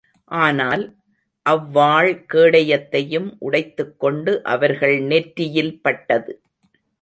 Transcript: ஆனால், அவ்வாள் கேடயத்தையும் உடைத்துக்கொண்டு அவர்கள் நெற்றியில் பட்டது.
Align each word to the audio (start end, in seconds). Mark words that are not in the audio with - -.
ஆனால், 0.31 0.83
அவ்வாள் 1.45 2.25
கேடயத்தையும் 2.33 3.29
உடைத்துக்கொண்டு 3.41 4.41
அவர்கள் 4.47 4.97
நெற்றியில் 5.03 5.81
பட்டது. 5.81 6.33